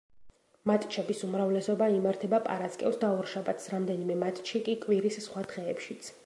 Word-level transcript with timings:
მატჩების 0.69 1.19
უმრავლესობა 1.27 1.89
იმართება 1.97 2.39
პარასკევს 2.47 2.97
და 3.03 3.11
ორშაბათს, 3.19 3.69
რამდენიმე 3.75 4.17
მატჩი 4.25 4.63
კი 4.71 4.77
კვირის 4.87 5.21
სხვა 5.27 5.47
დღეებშიც. 5.55 6.11